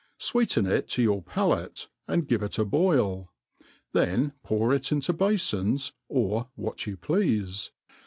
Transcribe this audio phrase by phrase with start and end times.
[0.17, 3.31] Sweeten it to your palate, and give it a boil;
[3.91, 7.69] then pQur it into bafons, or what you pleafe.